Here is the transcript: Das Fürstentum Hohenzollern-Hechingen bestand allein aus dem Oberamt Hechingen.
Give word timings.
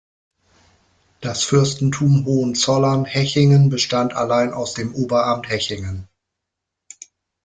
Das 1.19 1.43
Fürstentum 1.43 2.25
Hohenzollern-Hechingen 2.25 3.69
bestand 3.69 4.15
allein 4.15 4.51
aus 4.51 4.73
dem 4.73 4.95
Oberamt 4.95 5.47
Hechingen. 5.47 6.07